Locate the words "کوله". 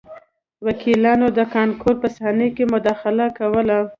3.39-3.79